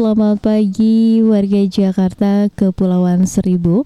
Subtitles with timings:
[0.00, 3.84] Selamat pagi warga Jakarta Kepulauan Seribu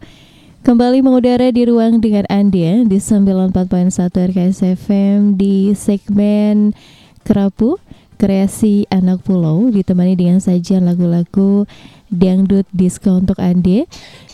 [0.62, 6.70] Kembali mengudara di ruang dengan Anda di 94.1 RKS FM di segmen
[7.26, 7.82] Kerapu
[8.14, 11.66] Kreasi Anak Pulau ditemani dengan sajian lagu-lagu
[12.14, 13.82] dangdut disco untuk Anda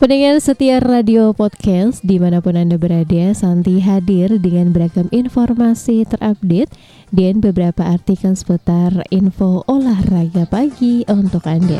[0.00, 6.72] Pendengar setia radio podcast di mana pun Anda berada, Santi hadir dengan beragam informasi terupdate
[7.12, 11.76] dan beberapa artikel seputar info olahraga pagi untuk Anda.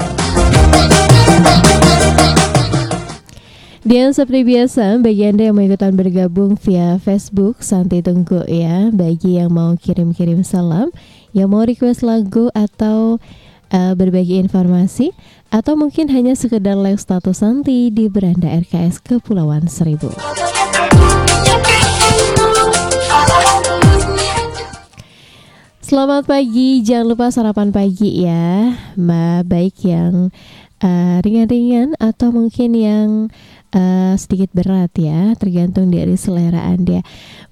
[3.89, 8.93] Dan seperti biasa, bagi Anda yang mau ikutan bergabung via Facebook, Santi tunggu ya.
[8.93, 10.93] Bagi yang mau kirim-kirim salam,
[11.33, 13.17] yang mau request lagu atau
[13.75, 15.15] uh, berbagi informasi
[15.51, 20.11] atau mungkin hanya sekedar like status Santi di beranda RKS Kepulauan Seribu.
[25.91, 30.31] Selamat pagi, jangan lupa sarapan pagi ya, Ma baik yang
[30.81, 33.09] eh, ringan-ringan uh, atau mungkin yang
[33.75, 37.03] uh, sedikit berat ya, tergantung dari selera Anda.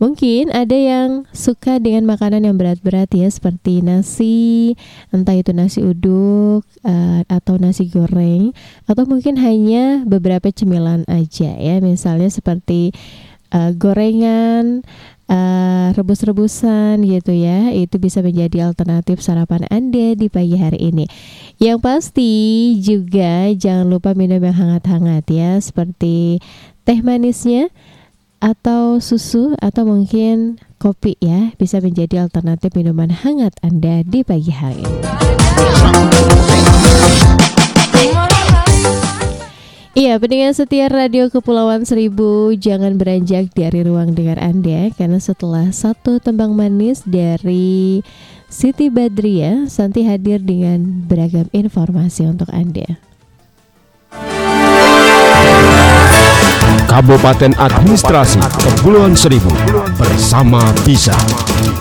[0.03, 4.75] Mungkin ada yang suka dengan makanan yang berat-berat ya, seperti nasi,
[5.15, 8.55] entah itu nasi uduk uh, atau nasi goreng,
[8.87, 12.93] atau mungkin hanya beberapa cemilan aja ya, misalnya seperti
[13.55, 14.83] uh, gorengan
[15.29, 21.07] uh, rebus-rebusan gitu ya itu bisa menjadi alternatif sarapan Anda di pagi hari ini
[21.63, 26.43] yang pasti juga jangan lupa minum yang hangat-hangat ya seperti
[26.83, 27.69] teh manisnya
[28.39, 34.87] atau susu atau mungkin kopi ya bisa menjadi alternatif minuman hangat Anda di pagi hari
[34.87, 35.03] ini.
[39.99, 46.23] Iya, pendengar setia Radio Kepulauan Seribu, jangan beranjak dari ruang dengar Anda karena setelah satu
[46.23, 48.07] tembang manis dari
[48.47, 52.87] Siti Badria, Santi hadir dengan beragam informasi untuk Anda.
[56.87, 59.51] Kabupaten Administrasi Kepulauan Seribu
[59.99, 61.19] bersama Bisa.
[61.19, 61.79] Bisa.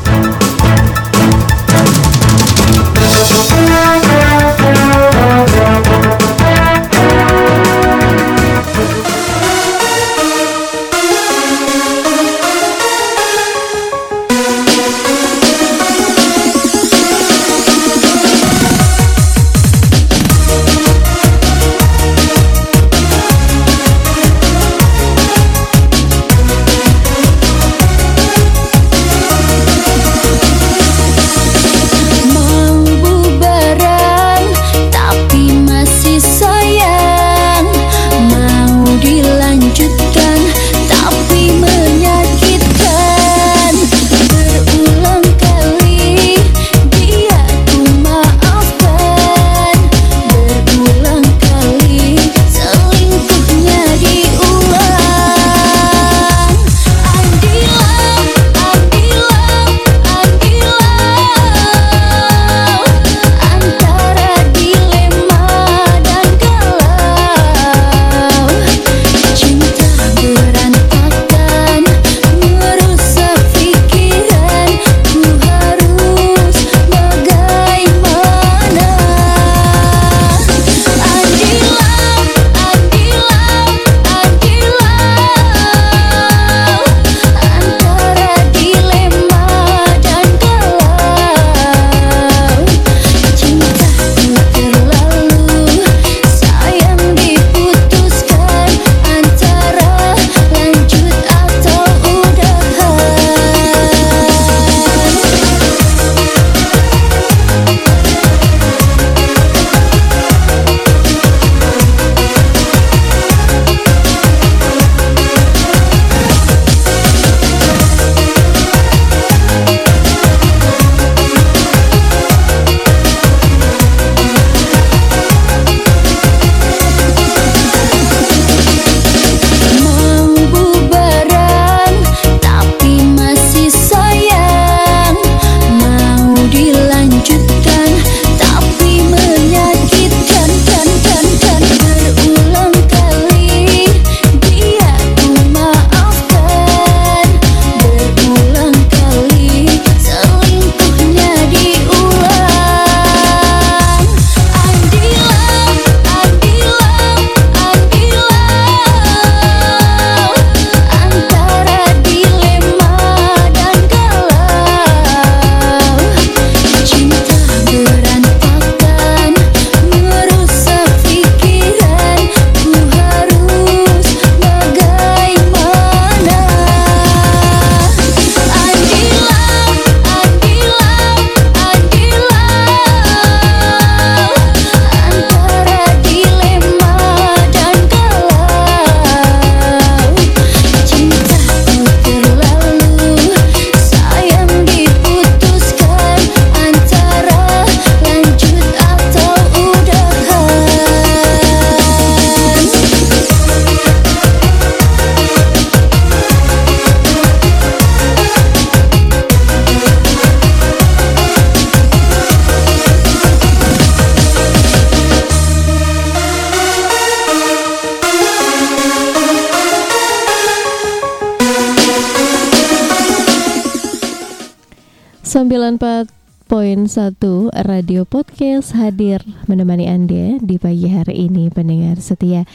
[226.98, 232.50] Radio Podcast hadir menemani Anda di pagi hari ini pendengar setia.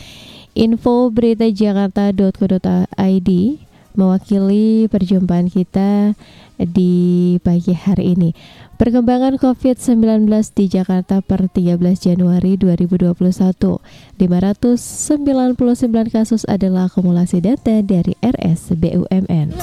[0.58, 3.30] Info berita jakarta.co.id
[3.94, 6.18] mewakili perjumpaan kita
[6.58, 8.34] di pagi hari ini.
[8.82, 10.26] Perkembangan COVID-19
[10.58, 13.14] di Jakarta per 13 Januari 2021.
[13.14, 14.26] 599
[16.10, 19.54] kasus adalah akumulasi data dari RS BUMN.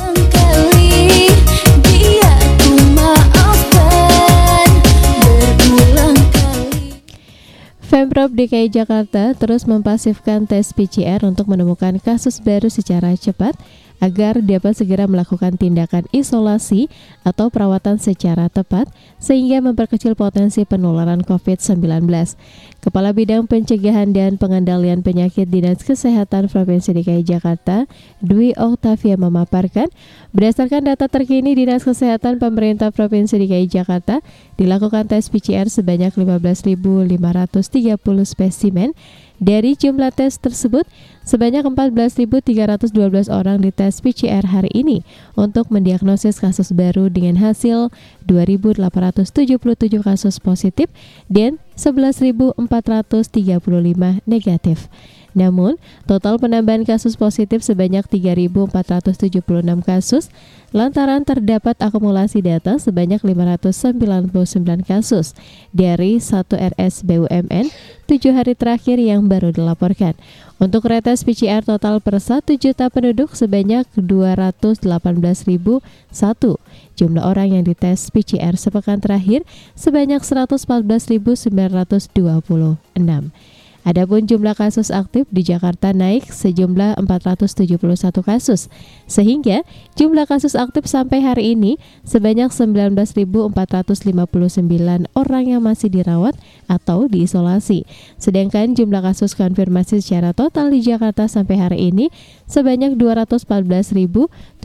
[7.90, 13.58] Pemprov DKI Jakarta terus mempasifkan tes PCR untuk menemukan kasus baru secara cepat
[14.00, 16.88] agar dapat segera melakukan tindakan isolasi
[17.28, 18.88] atau perawatan secara tepat
[19.20, 22.08] sehingga memperkecil potensi penularan COVID-19.
[22.80, 27.92] Kepala Bidang Pencegahan dan Pengendalian Penyakit Dinas Kesehatan Provinsi DKI Jakarta,
[28.24, 29.92] Dwi Oktavia memaparkan,
[30.32, 34.24] berdasarkan data terkini Dinas Kesehatan Pemerintah Provinsi DKI Jakarta,
[34.56, 37.20] dilakukan tes PCR sebanyak 15.530
[38.24, 38.96] spesimen
[39.40, 40.84] dari jumlah tes tersebut,
[41.24, 42.92] sebanyak 14.312
[43.32, 45.08] orang dites PCR hari ini
[45.40, 47.88] untuk mendiagnosis kasus baru dengan hasil
[48.28, 49.58] 2.877
[50.04, 50.92] kasus positif
[51.32, 52.60] dan 11.435
[54.28, 54.92] negatif.
[55.40, 59.40] Namun, total penambahan kasus positif sebanyak 3.476
[59.88, 60.28] kasus
[60.76, 65.32] lantaran terdapat akumulasi data sebanyak 599 kasus
[65.72, 67.72] dari satu RS BUMN
[68.06, 70.20] tujuh hari terakhir yang baru dilaporkan.
[70.60, 75.80] Untuk retes PCR total per 1 juta penduduk sebanyak 218.001.
[77.00, 79.48] Jumlah orang yang dites PCR sepekan terakhir
[79.80, 81.48] sebanyak 114.926.
[83.90, 87.82] Adapun jumlah kasus aktif di Jakarta naik sejumlah 471
[88.22, 88.70] kasus,
[89.10, 89.66] sehingga
[89.98, 93.50] jumlah kasus aktif sampai hari ini sebanyak 19.459
[95.18, 96.38] orang yang masih dirawat
[96.70, 97.90] atau diisolasi.
[98.22, 102.14] Sedangkan jumlah kasus konfirmasi secara total di Jakarta sampai hari ini
[102.46, 104.62] sebanyak 214.728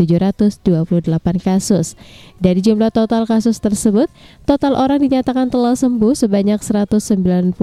[1.40, 1.96] kasus.
[2.44, 4.12] Dari jumlah total kasus tersebut,
[4.44, 7.56] total orang dinyatakan telah sembuh sebanyak 191.000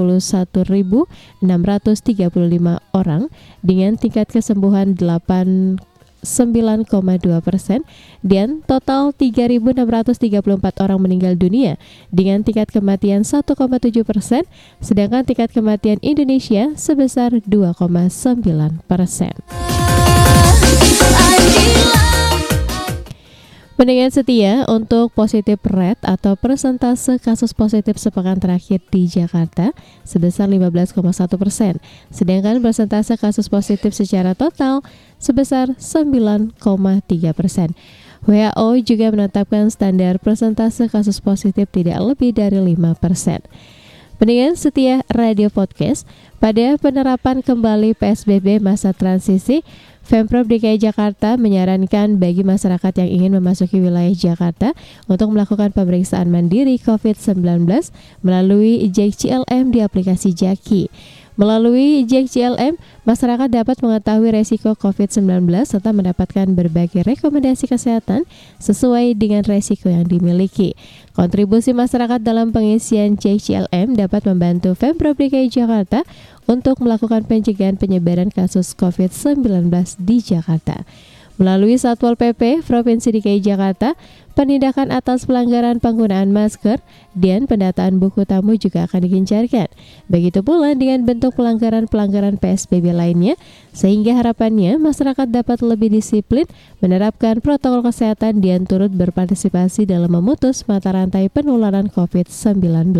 [1.60, 2.31] 635
[2.96, 3.27] orang
[3.60, 5.81] dengan tingkat kesembuhan 8
[6.22, 7.81] 9,2 persen
[8.22, 9.81] dan total 3.634
[10.77, 11.81] orang meninggal dunia
[12.13, 13.58] dengan tingkat kematian 1,7
[14.05, 14.46] persen
[14.79, 19.34] sedangkan tingkat kematian Indonesia sebesar 2,9 persen.
[23.82, 29.74] Pendengar setia untuk positif rate atau persentase kasus positif sepekan terakhir di Jakarta
[30.06, 31.02] sebesar 15,1
[31.42, 31.82] persen,
[32.14, 34.86] sedangkan persentase kasus positif secara total
[35.18, 36.62] sebesar 9,3
[37.34, 37.74] persen.
[38.30, 43.42] WHO juga menetapkan standar persentase kasus positif tidak lebih dari 5 persen.
[44.22, 46.06] Pendengar setia Radio Podcast,
[46.38, 49.66] pada penerapan kembali PSBB masa transisi,
[50.12, 54.75] Pemprov DKI Jakarta menyarankan bagi masyarakat yang ingin memasuki wilayah Jakarta
[55.08, 57.39] untuk melakukan pemeriksaan mandiri COVID-19
[58.20, 60.91] melalui JCLM di aplikasi Jaki.
[61.41, 68.29] Melalui Jack CLM, masyarakat dapat mengetahui resiko COVID-19 serta mendapatkan berbagai rekomendasi kesehatan
[68.62, 70.77] sesuai dengan resiko yang dimiliki.
[71.17, 76.05] Kontribusi masyarakat dalam pengisian Jack CLM dapat membantu Pemprov DKI Jakarta
[76.45, 79.41] untuk melakukan pencegahan penyebaran kasus COVID-19
[79.98, 80.86] di Jakarta.
[81.41, 83.98] Melalui Satpol PP Provinsi DKI Jakarta,
[84.38, 86.77] penindakan atas pelanggaran penggunaan masker
[87.17, 89.65] dan pendataan buku tamu juga akan digencarkan.
[90.05, 93.41] Begitu pula dengan bentuk pelanggaran-pelanggaran PSBB lainnya,
[93.74, 96.45] sehingga harapannya masyarakat dapat lebih disiplin
[96.77, 102.93] menerapkan protokol kesehatan dan turut berpartisipasi dalam memutus mata rantai penularan COVID-19.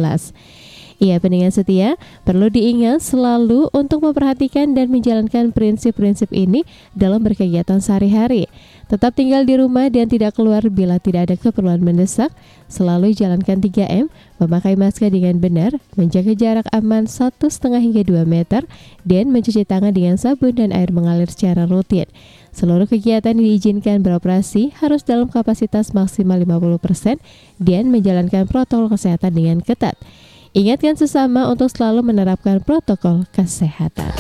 [1.02, 6.62] Iya pendengar setia, perlu diingat selalu untuk memperhatikan dan menjalankan prinsip-prinsip ini
[6.94, 8.46] dalam berkegiatan sehari-hari.
[8.86, 12.30] Tetap tinggal di rumah dan tidak keluar bila tidak ada keperluan mendesak.
[12.70, 17.34] Selalu jalankan 3M, memakai masker dengan benar, menjaga jarak aman 1,5
[17.82, 18.62] hingga 2 meter,
[19.02, 22.06] dan mencuci tangan dengan sabun dan air mengalir secara rutin.
[22.54, 27.18] Seluruh kegiatan yang diizinkan beroperasi harus dalam kapasitas maksimal 50%
[27.58, 29.98] dan menjalankan protokol kesehatan dengan ketat.
[30.52, 34.12] Ingatkan sesama untuk selalu menerapkan protokol kesehatan.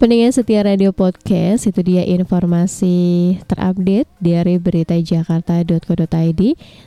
[0.00, 2.96] Pendengar setia radio podcast itu dia informasi
[3.44, 6.42] terupdate dari berita jakarta.co.id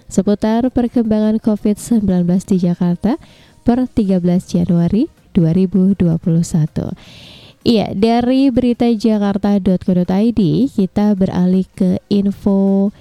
[0.09, 3.21] seputar perkembangan COVID-19 di Jakarta
[3.61, 4.17] per 13
[4.49, 5.05] Januari
[5.37, 7.37] 2021.
[7.67, 12.95] Iya, dari berita jakarta.co.id kita beralih ke info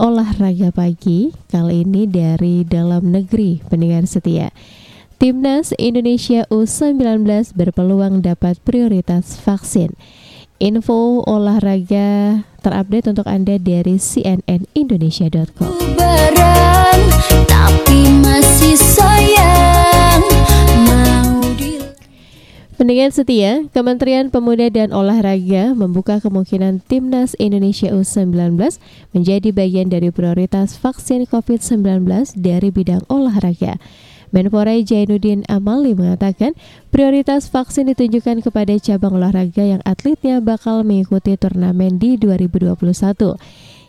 [0.00, 4.48] olahraga pagi kali ini dari dalam negeri pendengar setia.
[5.20, 9.92] Timnas Indonesia U19 berpeluang dapat prioritas vaksin.
[10.56, 15.68] Info olahraga terupdate untuk Anda dari cnnindonesia.com.
[17.44, 19.81] tapi masih sayang
[22.82, 28.58] Pendengar setia, Kementerian Pemuda dan Olahraga membuka kemungkinan Timnas Indonesia U19
[29.14, 32.02] menjadi bagian dari prioritas vaksin COVID-19
[32.34, 33.78] dari bidang olahraga.
[34.34, 36.58] Menpora Jainuddin Amali mengatakan
[36.90, 42.82] prioritas vaksin ditunjukkan kepada cabang olahraga yang atletnya bakal mengikuti turnamen di 2021.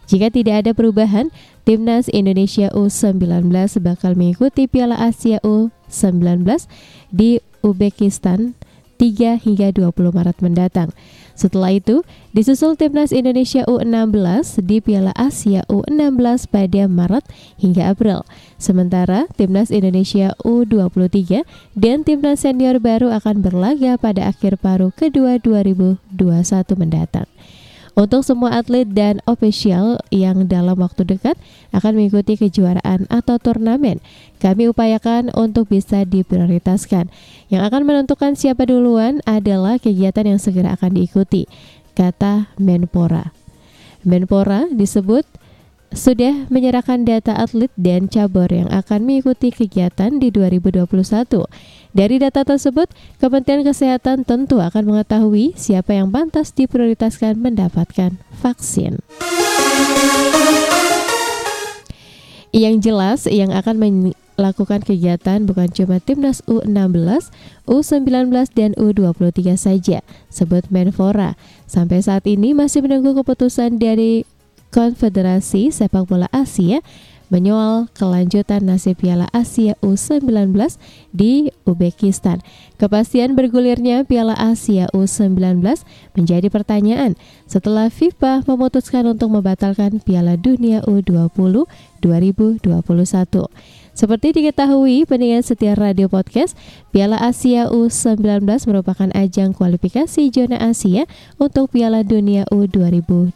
[0.06, 1.34] Jika tidak ada perubahan,
[1.66, 3.50] Timnas Indonesia U19
[3.82, 6.46] bakal mengikuti Piala Asia U19
[7.10, 8.54] di Uzbekistan
[8.98, 10.90] 3 hingga 20 Maret mendatang.
[11.34, 17.26] Setelah itu, disusul Timnas Indonesia U16 di Piala Asia U16 pada Maret
[17.58, 18.22] hingga April.
[18.62, 21.42] Sementara Timnas Indonesia U23
[21.74, 26.14] dan Timnas Senior baru akan berlaga pada akhir paruh kedua 2021
[26.78, 27.26] mendatang.
[27.94, 31.38] Untuk semua atlet dan ofisial yang dalam waktu dekat
[31.78, 34.02] akan mengikuti kejuaraan atau turnamen,
[34.42, 37.14] kami upayakan untuk bisa diprioritaskan.
[37.54, 41.46] Yang akan menentukan siapa duluan adalah kegiatan yang segera akan diikuti,
[41.94, 43.30] kata Menpora.
[44.02, 45.30] Menpora disebut
[45.94, 50.90] sudah menyerahkan data atlet dan cabur yang akan mengikuti kegiatan di 2021.
[51.94, 52.90] Dari data tersebut,
[53.22, 59.00] Kementerian Kesehatan tentu akan mengetahui siapa yang pantas diprioritaskan mendapatkan vaksin.
[62.54, 63.82] Yang jelas, yang akan
[64.38, 67.34] melakukan kegiatan bukan cuma timnas U16,
[67.66, 71.38] U19 dan U23 saja, sebut Menpora.
[71.66, 74.26] Sampai saat ini masih menunggu keputusan dari
[74.74, 76.82] Konfederasi Sepak Bola Asia
[77.30, 80.54] menyoal kelanjutan nasib Piala Asia U19
[81.14, 82.42] di Uzbekistan.
[82.82, 85.62] Kepastian bergulirnya Piala Asia U19
[86.14, 87.14] menjadi pertanyaan
[87.46, 91.66] setelah FIFA memutuskan untuk membatalkan Piala Dunia U20
[92.02, 92.66] 2021.
[93.94, 96.58] Seperti diketahui pendengar setia radio podcast,
[96.90, 101.06] Piala Asia U19 merupakan ajang kualifikasi zona Asia
[101.38, 103.34] untuk Piala Dunia U20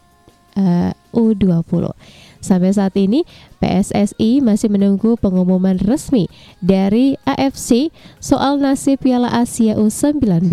[0.58, 1.92] uh, U20.
[2.38, 3.26] Sampai saat ini
[3.58, 6.30] PSSI masih menunggu pengumuman resmi
[6.62, 7.90] dari AFC
[8.22, 10.46] soal nasib Piala Asia U19.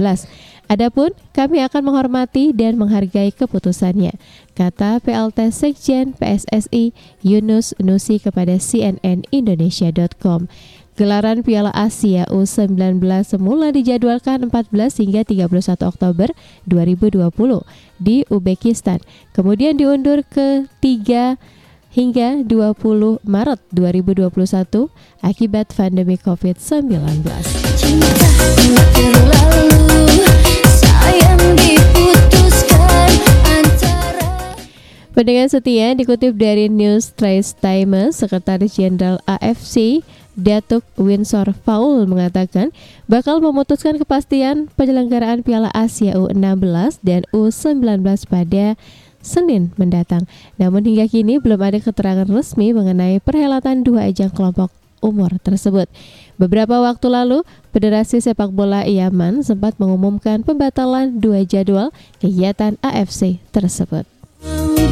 [0.66, 4.18] Adapun kami akan menghormati dan menghargai keputusannya,
[4.58, 6.90] kata PLT Sekjen PSSI
[7.22, 10.50] Yunus Nusi kepada cnnindonesia.com.
[10.96, 16.32] Gelaran Piala Asia U19 semula dijadwalkan 14 hingga 31 Oktober
[16.72, 17.36] 2020
[18.00, 19.04] di Uzbekistan,
[19.36, 21.36] kemudian diundur ke 3
[21.92, 24.88] hingga 20 Maret 2021
[25.20, 26.88] akibat pandemi COVID-19.
[35.16, 40.04] Pendengar setia dikutip dari News Trace Times, Sekretaris Jenderal AFC
[40.36, 42.76] Datuk Windsor Paul mengatakan
[43.08, 48.76] bakal memutuskan kepastian penyelenggaraan Piala Asia U16 dan U19 pada
[49.26, 50.30] Senin mendatang.
[50.62, 54.70] Namun hingga kini belum ada keterangan resmi mengenai perhelatan dua ajang kelompok
[55.02, 55.90] umur tersebut.
[56.36, 64.04] Beberapa waktu lalu, Federasi Sepak Bola Yaman sempat mengumumkan pembatalan dua jadwal kegiatan AFC tersebut.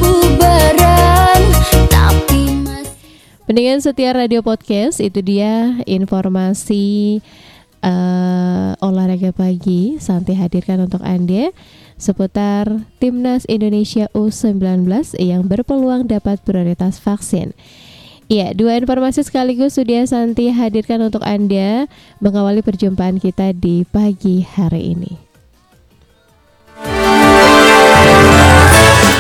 [0.01, 1.41] Bubaran,
[1.89, 2.52] tapi
[3.53, 7.21] Pendengar setia radio podcast itu dia informasi
[7.85, 11.53] uh, olahraga pagi Santi hadirkan untuk Anda
[11.93, 12.65] seputar
[12.97, 14.89] Timnas Indonesia U19
[15.21, 17.53] yang berpeluang dapat prioritas vaksin.
[18.25, 21.85] Ya, dua informasi sekaligus sudah Santi hadirkan untuk Anda
[22.25, 25.22] mengawali perjumpaan kita di pagi hari ini.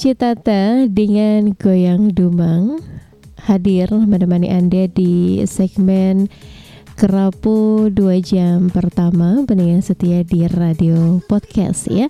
[0.00, 2.80] Cita-cita dengan goyang dumang
[3.36, 6.24] hadir menemani Anda di segmen
[6.96, 12.08] Kerapu 2 jam pertama pendengar setia di radio podcast ya.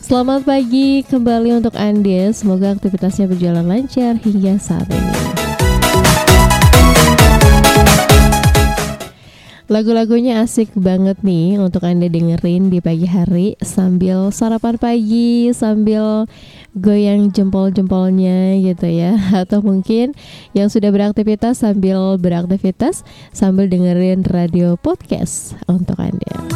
[0.00, 2.32] Selamat pagi kembali untuk Anda.
[2.32, 5.35] Semoga aktivitasnya berjalan lancar hingga saat ini.
[9.66, 16.30] Lagu-lagunya asik banget nih untuk Anda dengerin di pagi hari sambil sarapan pagi, sambil
[16.78, 19.18] goyang jempol-jempolnya gitu ya.
[19.42, 20.14] Atau mungkin
[20.54, 23.02] yang sudah beraktivitas sambil beraktivitas
[23.34, 26.46] sambil dengerin radio podcast untuk Anda.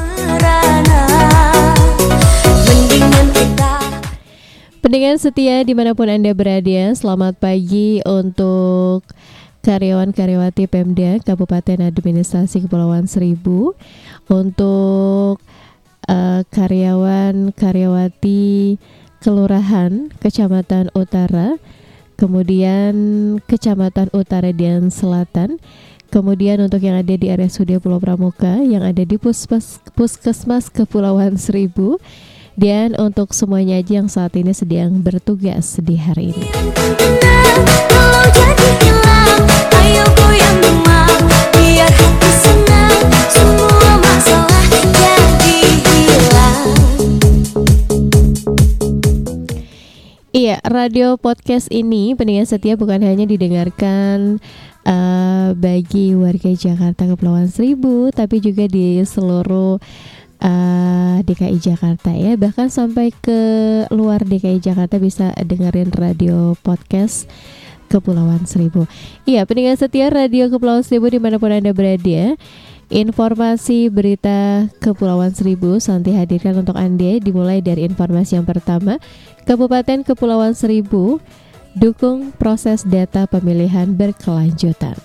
[4.87, 9.03] Pendengar setia di mana pun Anda berada, selamat pagi untuk
[9.61, 13.77] karyawan karyawati Pemda Kabupaten Administrasi Kepulauan Seribu.
[14.31, 15.42] Untuk
[16.09, 18.79] uh, karyawan karyawati
[19.20, 21.61] Kelurahan Kecamatan Utara,
[22.16, 22.94] kemudian
[23.44, 25.61] Kecamatan Utara dan Selatan,
[26.09, 32.01] kemudian untuk yang ada di RSUD Pulau Pramuka, yang ada di Puskes, Puskesmas Kepulauan Seribu,
[32.57, 36.49] dan untuk semuanya aja yang saat ini sedang bertugas di hari ini.
[50.40, 54.40] Iya, radio podcast ini pendengar setia bukan hanya didengarkan
[54.88, 59.76] uh, bagi warga Jakarta Kepulauan Seribu, tapi juga di seluruh
[60.40, 62.40] uh, eh, DKI Jakarta ya.
[62.40, 63.40] Bahkan sampai ke
[63.92, 67.29] luar DKI Jakarta bisa dengerin radio podcast
[67.90, 68.87] Kepulauan Seribu.
[69.26, 72.38] Iya, pendengar setia radio Kepulauan Seribu di mana pun anda berada.
[72.90, 78.98] Informasi berita Kepulauan Seribu Santi hadirkan untuk Anda dimulai dari informasi yang pertama
[79.46, 81.22] Kabupaten Kepulauan Seribu
[81.79, 84.98] dukung proses data pemilihan berkelanjutan.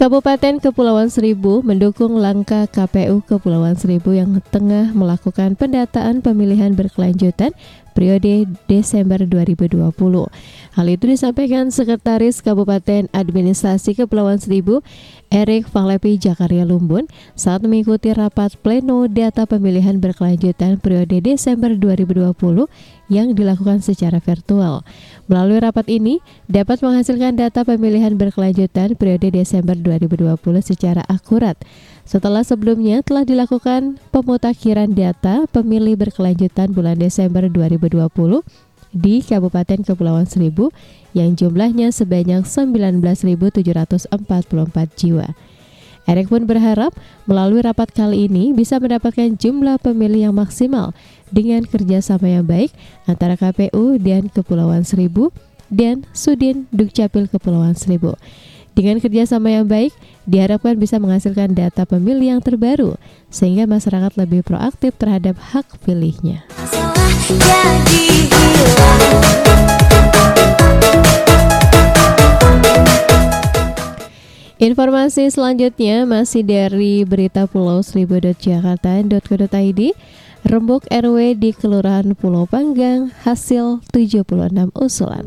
[0.00, 7.52] Kabupaten Kepulauan Seribu mendukung langkah KPU Kepulauan Seribu yang tengah melakukan pendataan pemilihan berkelanjutan
[8.00, 9.76] periode Desember 2020.
[10.72, 14.80] Hal itu disampaikan Sekretaris Kabupaten Administrasi Kepulauan Seribu
[15.28, 17.04] Erik Falepi Jakaria Lumbun
[17.36, 22.32] saat mengikuti rapat pleno data pemilihan berkelanjutan periode Desember 2020
[23.12, 24.80] yang dilakukan secara virtual.
[25.28, 31.60] Melalui rapat ini dapat menghasilkan data pemilihan berkelanjutan periode Desember 2020 secara akurat.
[32.10, 38.02] Setelah sebelumnya telah dilakukan pemutakhiran data pemilih berkelanjutan bulan Desember 2020
[38.90, 40.74] di Kabupaten Kepulauan Seribu
[41.14, 44.10] yang jumlahnya sebanyak 19.744
[44.98, 45.38] jiwa.
[46.10, 46.90] Erik pun berharap
[47.30, 50.90] melalui rapat kali ini bisa mendapatkan jumlah pemilih yang maksimal
[51.30, 52.74] dengan kerjasama yang baik
[53.06, 55.30] antara KPU dan Kepulauan Seribu
[55.70, 58.18] dan Sudin Dukcapil Kepulauan Seribu.
[58.72, 59.90] Dengan kerjasama yang baik,
[60.24, 62.94] diharapkan bisa menghasilkan data pemilih yang terbaru,
[63.28, 66.46] sehingga masyarakat lebih proaktif terhadap hak pilihnya.
[74.60, 79.80] Informasi selanjutnya masih dari berita Pulau Seribu.jakarta.co.id
[80.40, 85.24] Rembuk RW di Kelurahan Pulau Panggang hasil 76 usulan.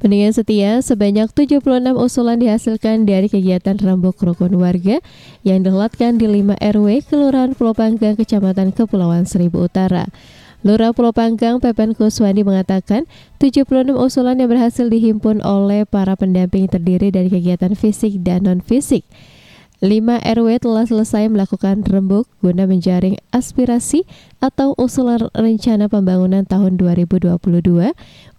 [0.00, 1.60] Pendengar setia, sebanyak 76
[1.92, 5.04] usulan dihasilkan dari kegiatan rembuk rukun warga
[5.44, 10.08] yang dihelatkan di 5 RW Kelurahan Pulau Panggang, Kecamatan Kepulauan Seribu Utara.
[10.64, 13.04] Lurah Pulau Panggang Pepen Kuswandi mengatakan
[13.44, 19.04] 76 usulan yang berhasil dihimpun oleh para pendamping terdiri dari kegiatan fisik dan non-fisik.
[19.80, 24.04] 5 RW telah selesai melakukan rembuk guna menjaring aspirasi
[24.36, 27.32] atau usulan rencana pembangunan tahun 2022.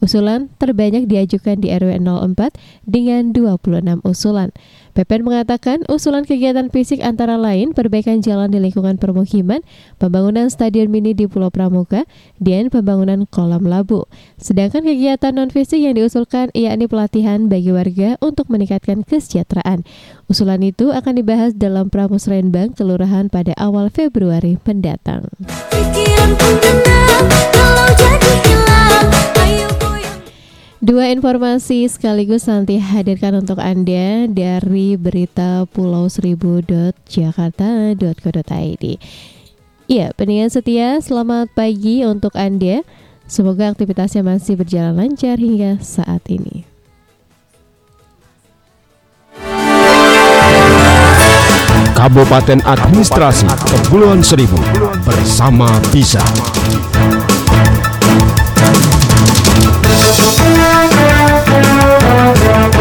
[0.02, 2.58] Usulan terbanyak diajukan di RW 04
[2.90, 4.50] dengan 26 usulan.
[4.98, 9.62] Pepen mengatakan usulan kegiatan fisik antara lain perbaikan jalan di lingkungan permukiman,
[10.02, 12.10] pembangunan stadion mini di Pulau Pramuka,
[12.42, 14.10] dan pembangunan kolam labu.
[14.42, 19.86] Sedangkan kegiatan non-fisik yang diusulkan yakni pelatihan bagi warga untuk meningkatkan kesejahteraan.
[20.28, 25.30] Usulan itu akan dibahas dalam Pramusrenbang Kelurahan pada awal Februari mendatang.
[30.82, 38.86] Dua informasi sekaligus nanti hadirkan untuk Anda dari berita Pulau Seribu.jakarta.co.id.
[39.86, 42.82] Iya, pendengar setia, selamat pagi untuk Anda.
[43.30, 46.66] Semoga aktivitasnya masih berjalan lancar hingga saat ini.
[51.94, 54.58] Kabupaten Administrasi Kepulauan Seribu
[55.06, 56.26] bersama Bisa.
[62.54, 62.81] Thank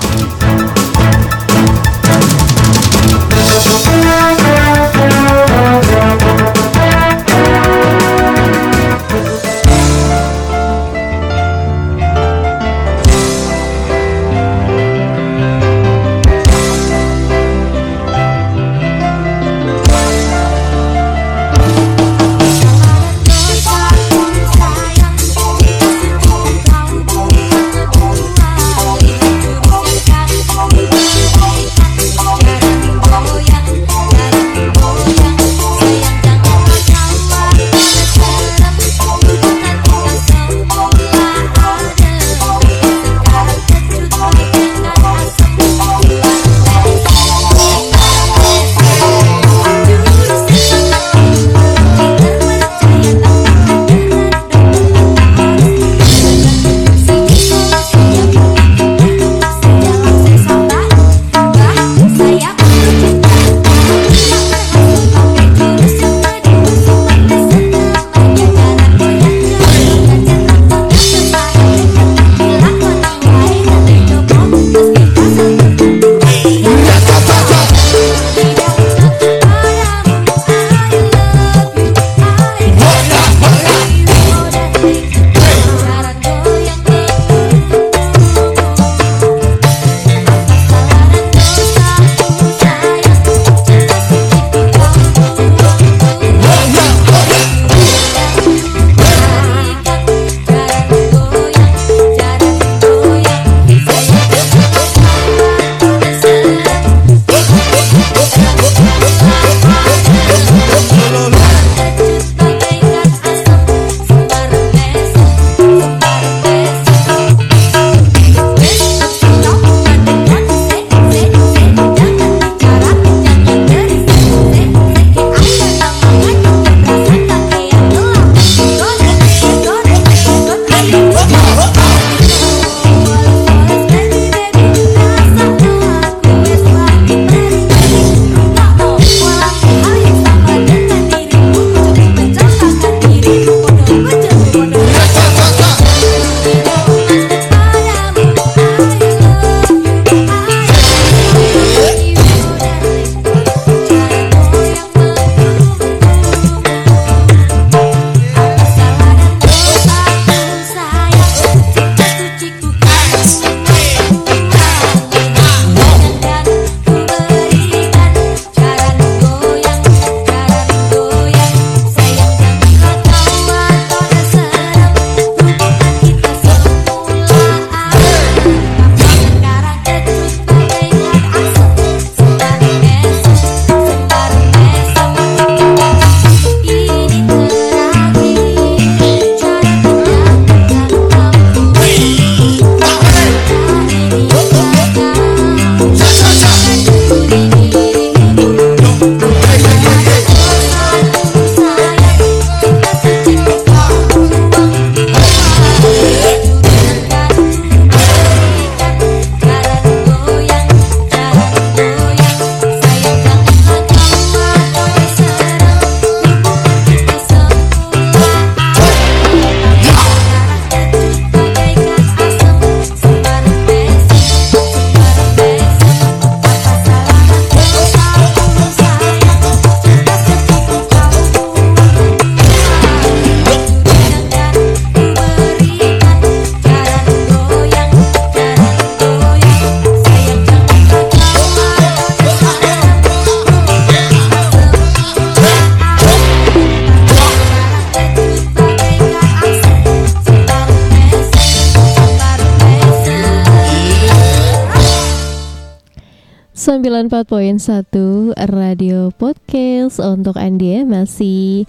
[257.31, 261.63] 94.1 Radio Podcast untuk Anda masih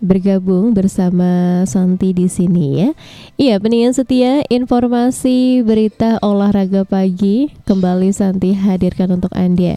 [0.00, 2.96] bergabung bersama Santi di sini ya.
[3.36, 9.76] Iya, peningan setia informasi berita olahraga pagi kembali Santi hadirkan untuk Anda.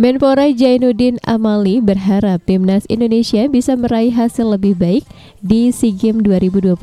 [0.02, 5.06] Menpora Jainuddin Amali berharap timnas Indonesia bisa meraih hasil lebih baik
[5.38, 6.74] di SEA Games 2021.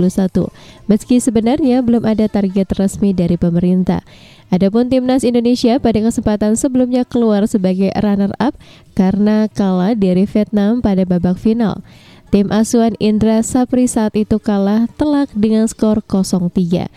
[0.87, 4.07] Meski sebenarnya belum ada target resmi dari pemerintah.
[4.55, 8.55] Adapun timnas Indonesia pada kesempatan sebelumnya keluar sebagai runner-up
[8.95, 11.83] karena kalah dari Vietnam pada babak final.
[12.31, 16.87] Tim asuhan Indra Sapri saat itu kalah telak dengan skor 0-3.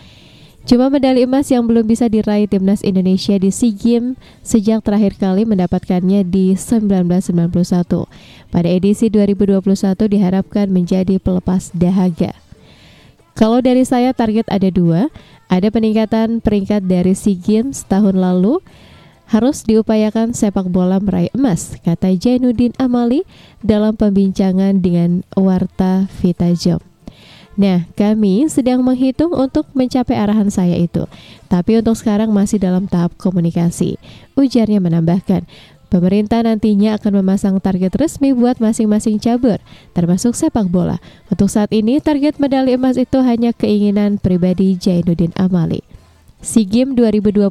[0.63, 4.15] Cuma medali emas yang belum bisa diraih timnas Indonesia di SEA Games
[4.47, 8.07] sejak terakhir kali mendapatkannya di 1991.
[8.47, 9.59] Pada edisi 2021
[10.07, 12.31] diharapkan menjadi pelepas dahaga.
[13.35, 15.11] Kalau dari saya target ada dua,
[15.51, 18.63] ada peningkatan peringkat dari SEA Games tahun lalu,
[19.27, 23.27] harus diupayakan sepak bola meraih emas, kata Jainuddin Amali
[23.59, 26.92] dalam pembincangan dengan Warta Vita Jom.
[27.53, 31.05] Nah, kami sedang menghitung untuk mencapai arahan saya itu.
[31.45, 34.01] Tapi untuk sekarang masih dalam tahap komunikasi.
[34.33, 35.45] Ujarnya menambahkan,
[35.93, 39.61] Pemerintah nantinya akan memasang target resmi buat masing-masing cabur,
[39.93, 40.97] termasuk sepak bola.
[41.29, 45.85] Untuk saat ini, target medali emas itu hanya keinginan pribadi Jainuddin Amali.
[46.43, 47.49] SEA Games 2021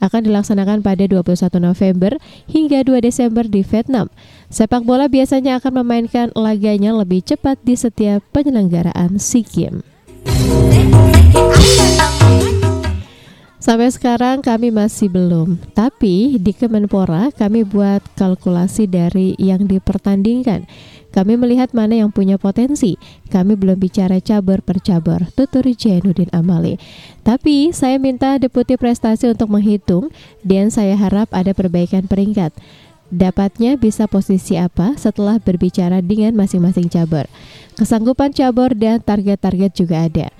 [0.00, 2.16] akan dilaksanakan pada 21 November
[2.48, 4.08] hingga 2 Desember di Vietnam.
[4.48, 9.84] Sepak bola biasanya akan memainkan laganya lebih cepat di setiap penyelenggaraan SEA Games.
[13.60, 20.64] Sampai sekarang kami masih belum, tapi di Kemenpora kami buat kalkulasi dari yang dipertandingkan.
[21.12, 22.96] Kami melihat mana yang punya potensi.
[23.28, 26.80] Kami belum bicara cabur per cabur, tutur Jainuddin Amali.
[27.20, 30.08] Tapi saya minta deputi prestasi untuk menghitung
[30.40, 32.56] dan saya harap ada perbaikan peringkat.
[33.12, 37.28] Dapatnya bisa posisi apa setelah berbicara dengan masing-masing cabur.
[37.76, 40.32] Kesanggupan cabur dan target-target juga ada.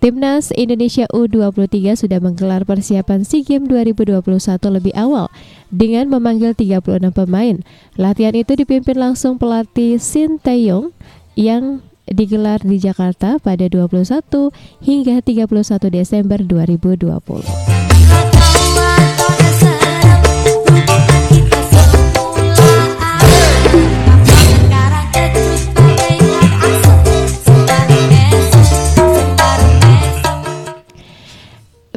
[0.00, 4.24] Timnas Indonesia U23 sudah menggelar persiapan SEA Games 2021
[4.72, 5.28] lebih awal
[5.68, 7.60] dengan memanggil 36 pemain.
[8.00, 10.96] Latihan itu dipimpin langsung pelatih Shin Taeyong
[11.36, 14.48] yang digelar di Jakarta pada 21
[14.80, 17.69] hingga 31 Desember 2020.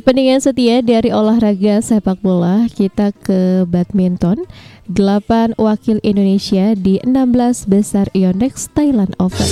[0.04, 4.44] Pendingan setia dari olahraga sepak bola kita ke badminton.
[4.92, 9.48] 8 wakil Indonesia di 16 besar Yonex Thailand Open.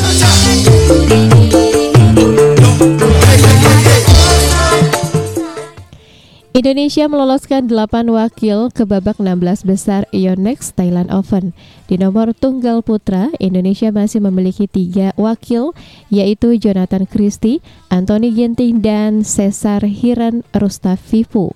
[6.51, 11.55] Indonesia meloloskan 8 wakil ke babak 16 besar Yonex Thailand Open.
[11.87, 15.71] Di nomor tunggal putra, Indonesia masih memiliki tiga wakil,
[16.11, 21.55] yaitu Jonathan Christie, Anthony Ginting, dan Cesar Hiran Rustavivu.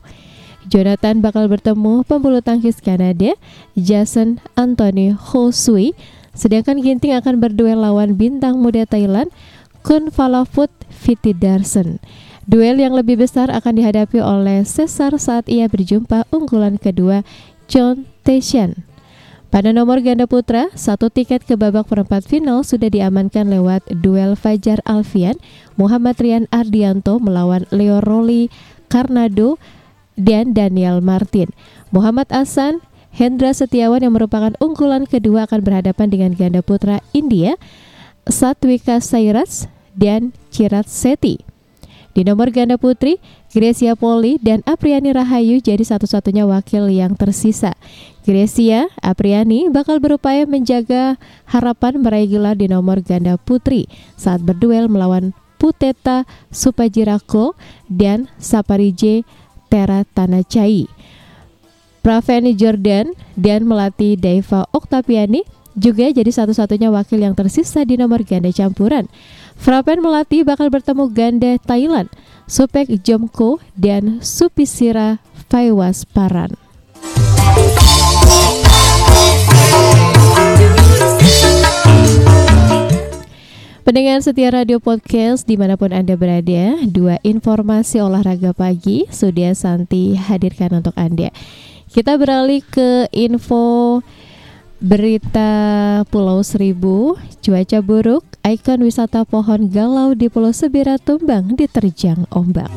[0.71, 3.35] Jonathan bakal bertemu pembulu tangkis Kanada,
[3.75, 5.91] Jason Anthony Ho Sui,
[6.31, 9.27] sedangkan Ginting akan berduel lawan bintang muda Thailand,
[9.83, 11.99] Kun Falafut Fitidarsen.
[12.45, 17.25] Duel yang lebih besar akan dihadapi oleh Cesar saat ia berjumpa unggulan kedua
[17.65, 18.85] John Tessian.
[19.49, 24.77] Pada nomor ganda putra, satu tiket ke babak perempat final sudah diamankan lewat duel Fajar
[24.85, 25.41] Alfian,
[25.73, 28.53] Muhammad Rian Ardianto melawan Leo Roli
[28.93, 29.57] Karnado
[30.13, 31.49] dan Daniel Martin.
[31.89, 37.57] Muhammad Asan, Hendra Setiawan yang merupakan unggulan kedua akan berhadapan dengan ganda putra India,
[38.29, 39.65] Satwika Sairas
[39.97, 41.54] dan Cirat Seti.
[42.15, 43.19] Di nomor ganda putri,
[43.51, 47.75] Grecia Poli dan Apriani Rahayu jadi satu-satunya wakil yang tersisa.
[48.23, 55.35] Grecia Apriani bakal berupaya menjaga harapan meraih gelar di nomor ganda putri saat berduel melawan
[55.59, 56.23] Puteta
[56.55, 57.59] Supajirako
[57.91, 59.27] dan Saparije
[59.67, 60.87] Tera Tanacai.
[61.99, 65.43] Praveni Jordan dan melatih Deva Oktaviani
[65.75, 69.11] juga jadi satu-satunya wakil yang tersisa di nomor ganda campuran.
[69.55, 72.11] Frapen melatih bakal bertemu ganda Thailand,
[72.45, 76.53] Supek Jomko dan Supisira Faiwas Paran.
[83.85, 90.17] Pendengar setia radio podcast di mana pun Anda berada, dua informasi olahraga pagi Sudia Santi
[90.17, 91.29] hadirkan untuk Anda.
[91.93, 94.01] Kita beralih ke info
[94.83, 95.51] berita
[96.11, 102.67] Pulau Seribu, cuaca buruk, ikon wisata pohon galau di Pulau Sebira tumbang diterjang ombak.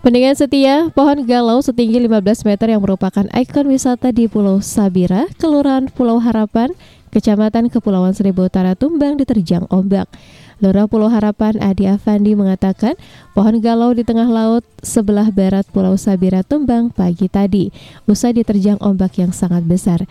[0.00, 5.92] Pendengar setia, pohon galau setinggi 15 meter yang merupakan ikon wisata di Pulau Sabira, Kelurahan
[5.92, 6.72] Pulau Harapan,
[7.12, 10.08] Kecamatan Kepulauan Seribu Utara Tumbang diterjang ombak.
[10.60, 12.92] Lurah Pulau Harapan Adi Afandi mengatakan
[13.32, 17.72] pohon galau di tengah laut sebelah barat Pulau Sabira tumbang pagi tadi,
[18.04, 20.04] usai diterjang ombak yang sangat besar.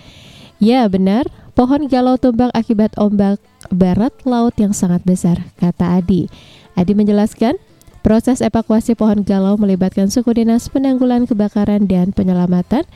[0.57, 3.37] Ya benar, pohon galau tumbang akibat ombak
[3.69, 6.33] barat laut yang sangat besar, kata Adi.
[6.73, 7.61] Adi menjelaskan,
[7.99, 12.87] Proses evakuasi pohon galau melibatkan suku dinas penanggulan kebakaran dan penyelamatan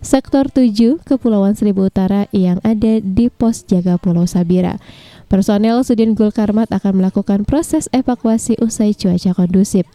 [0.00, 4.80] Sektor 7 Kepulauan Seribu Utara yang ada di pos jaga Pulau Sabira.
[5.30, 9.86] Personel Sudin Gul Karmat akan melakukan proses evakuasi usai cuaca kondusif.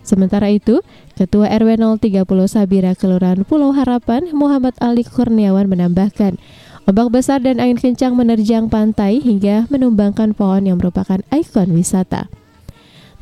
[0.00, 0.80] Sementara itu,
[1.20, 6.40] Ketua RW 030 Sabira Kelurahan Pulau Harapan Muhammad Ali Kurniawan menambahkan,
[6.88, 12.32] ombak besar dan angin kencang menerjang pantai hingga menumbangkan pohon yang merupakan ikon wisata.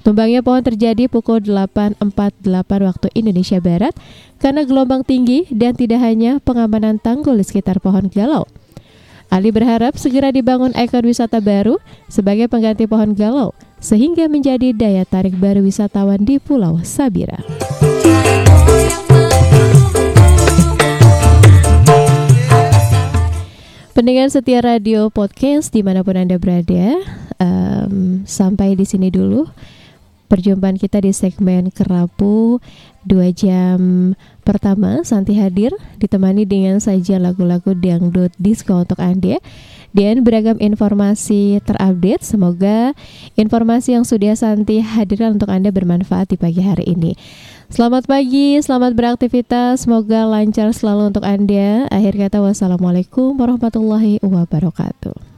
[0.07, 2.39] Tumbangnya pohon terjadi pukul 8.48
[2.87, 3.99] waktu Indonesia Barat
[4.39, 8.47] karena gelombang tinggi dan tidak hanya pengamanan tanggul di sekitar pohon galau.
[9.29, 11.77] Ali berharap segera dibangun ikon wisata baru
[12.09, 17.37] sebagai pengganti pohon galau sehingga menjadi daya tarik baru wisatawan di Pulau Sabira.
[23.93, 26.97] Pendengar setia radio podcast di mana pun anda berada,
[27.37, 29.45] um, sampai di sini dulu
[30.29, 32.61] perjumpaan kita di segmen Kerapu
[33.03, 34.13] dua jam
[34.45, 39.41] pertama Santi hadir ditemani dengan saja lagu-lagu dangdut disco untuk Anda
[39.97, 42.93] dan beragam informasi terupdate semoga
[43.41, 47.17] informasi yang sudah Santi hadirkan untuk Anda bermanfaat di pagi hari ini
[47.69, 51.85] Selamat pagi, selamat beraktivitas, semoga lancar selalu untuk Anda.
[51.93, 55.38] Akhir kata wassalamualaikum warahmatullahi wabarakatuh.